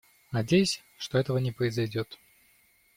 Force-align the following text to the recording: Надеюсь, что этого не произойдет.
Надеюсь, 0.31 0.81
что 0.97 1.19
этого 1.19 1.37
не 1.37 1.51
произойдет. 1.51 2.17